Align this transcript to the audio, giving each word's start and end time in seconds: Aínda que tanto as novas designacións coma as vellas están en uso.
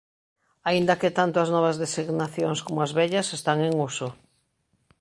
Aínda 0.69 0.99
que 1.01 1.15
tanto 1.17 1.37
as 1.39 1.49
novas 1.55 1.79
designacións 1.83 2.59
coma 2.65 2.81
as 2.87 2.95
vellas 2.99 3.27
están 3.37 3.57
en 3.67 3.73
uso. 3.89 4.07